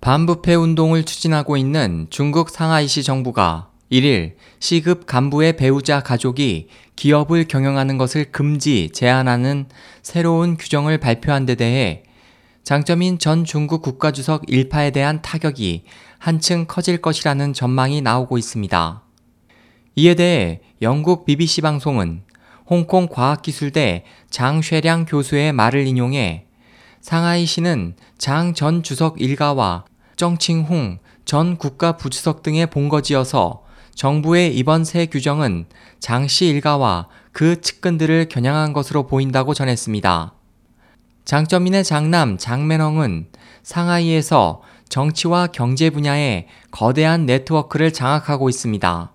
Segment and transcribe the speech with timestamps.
[0.00, 8.32] 반부패 운동을 추진하고 있는 중국 상하이시 정부가 1일 시급 간부의 배우자 가족이 기업을 경영하는 것을
[8.32, 9.66] 금지 제한하는
[10.02, 12.04] 새로운 규정을 발표한 데 대해
[12.64, 15.84] 장점인 전 중국 국가주석 일파에 대한 타격이
[16.18, 19.02] 한층 커질 것이라는 전망이 나오고 있습니다.
[19.96, 22.22] 이에 대해 영국 BBC 방송은
[22.66, 26.46] 홍콩 과학기술대 장쉐량 교수의 말을 인용해
[27.02, 29.84] 상하이시는 장 전 주석 일가와
[30.20, 33.62] 정칭홍 전 국가부주석 등의 본거지여서
[33.94, 35.64] 정부의 이번 새 규정은
[35.98, 40.34] 장씨 일가와 그 측근들을 겨냥한 것으로 보인다고 전했습니다.
[41.24, 43.28] 장점인의 장남 장맨헝은
[43.62, 49.12] 상하이에서 정치와 경제 분야의 거대한 네트워크를 장악하고 있습니다.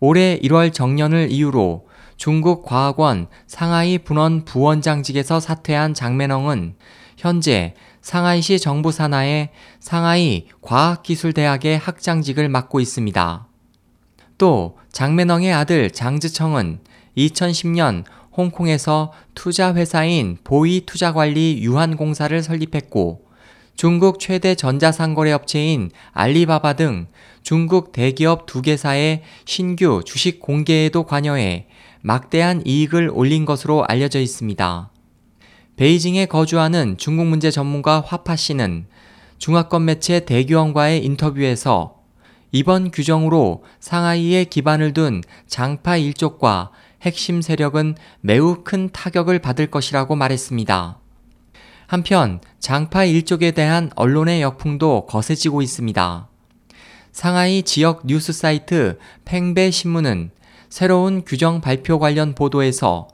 [0.00, 1.86] 올해 1월 정년을 이유로
[2.18, 6.74] 중국 과학원 상하이 분원 부원장직에서 사퇴한 장맨헝은
[7.16, 13.46] 현재 상하이시 정부 산하의 상하이 과학기술대학의 학장직을 맡고 있습니다.
[14.38, 16.80] 또 장맨헝의 아들 장즈청은
[17.16, 18.04] 2010년
[18.36, 23.26] 홍콩에서 투자회사인 보이 투자관리 유한공사를 설립했고
[23.76, 27.06] 중국 최대 전자상거래 업체인 알리바바 등
[27.42, 31.66] 중국 대기업 두 개사의 신규 주식 공개에도 관여해
[32.02, 34.90] 막대한 이익을 올린 것으로 알려져 있습니다.
[35.80, 38.84] 베이징에 거주하는 중국 문제 전문가 화파 씨는
[39.38, 41.96] 중화권 매체 대규원과의 인터뷰에서
[42.52, 50.98] 이번 규정으로 상하이에 기반을 둔 장파 일족과 핵심 세력은 매우 큰 타격을 받을 것이라고 말했습니다.
[51.86, 56.28] 한편 장파 일족에 대한 언론의 역풍도 거세지고 있습니다.
[57.12, 60.30] 상하이 지역 뉴스 사이트 팽배 신문은
[60.68, 63.08] 새로운 규정 발표 관련 보도에서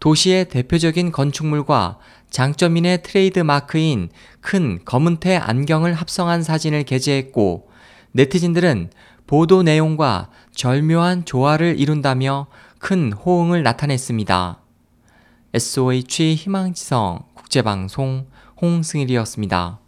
[0.00, 1.98] 도시의 대표적인 건축물과
[2.30, 7.68] 장쩌민의 트레이드 마크인 큰 검은테 안경을 합성한 사진을 게재했고
[8.12, 8.90] 네티즌들은
[9.26, 12.46] 보도 내용과 절묘한 조화를 이룬다며
[12.78, 14.60] 큰 호응을 나타냈습니다.
[15.54, 18.26] SOH 희망지성 국제방송
[18.60, 19.80] 홍승일이었습니다.